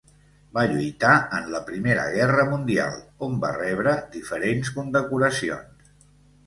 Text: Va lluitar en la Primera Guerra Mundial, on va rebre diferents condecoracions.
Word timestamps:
Va 0.57 0.61
lluitar 0.69 1.11
en 1.39 1.45
la 1.55 1.61
Primera 1.67 2.05
Guerra 2.15 2.47
Mundial, 2.55 2.99
on 3.29 3.39
va 3.45 3.55
rebre 3.61 3.95
diferents 4.19 4.75
condecoracions. 4.81 5.97